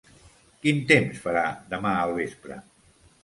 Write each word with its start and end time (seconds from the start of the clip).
Quin 0.63 0.79
temps 0.91 1.19
farà 1.27 1.43
demà 1.75 1.91
al 2.05 2.13
vespre? 2.21 2.57